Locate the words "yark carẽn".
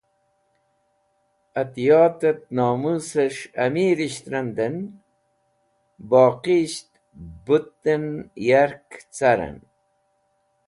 8.47-9.57